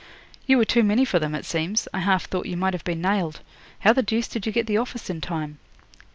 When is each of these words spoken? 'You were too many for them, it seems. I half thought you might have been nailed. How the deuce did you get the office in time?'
'You 0.47 0.57
were 0.57 0.65
too 0.65 0.81
many 0.81 1.05
for 1.05 1.19
them, 1.19 1.35
it 1.35 1.45
seems. 1.45 1.87
I 1.93 1.99
half 1.99 2.25
thought 2.25 2.47
you 2.47 2.57
might 2.57 2.73
have 2.73 2.83
been 2.83 3.03
nailed. 3.03 3.41
How 3.81 3.93
the 3.93 4.01
deuce 4.01 4.27
did 4.27 4.47
you 4.47 4.51
get 4.51 4.65
the 4.65 4.77
office 4.79 5.11
in 5.11 5.21
time?' 5.21 5.59